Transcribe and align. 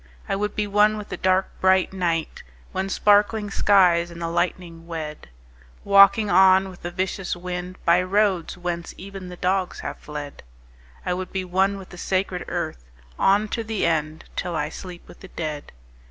I 0.27 0.35
would 0.35 0.55
be 0.55 0.65
one 0.65 0.97
with 0.97 1.09
the 1.09 1.15
dark 1.15 1.51
bright 1.61 1.93
night 1.93 2.41
When 2.71 2.89
sparkling 2.89 3.51
skies 3.51 4.09
and 4.09 4.19
the 4.19 4.29
lightning 4.29 4.87
wed— 4.87 5.29
Walking 5.83 6.27
on 6.27 6.69
with 6.69 6.81
the 6.81 6.89
vicious 6.89 7.35
wind 7.35 7.77
By 7.85 8.01
roads 8.01 8.57
whence 8.57 8.95
even 8.97 9.29
the 9.29 9.37
dogs 9.37 9.81
have 9.81 9.99
fled. 9.99 10.41
I 11.05 11.13
would 11.13 11.31
be 11.31 11.45
one 11.45 11.77
with 11.77 11.89
the 11.89 11.99
sacred 11.99 12.45
earth 12.47 12.89
On 13.19 13.47
to 13.49 13.63
the 13.63 13.85
end, 13.85 14.23
till 14.35 14.55
I 14.55 14.69
sleep 14.69 15.07
with 15.07 15.19
the 15.19 15.27
dead. 15.27 15.71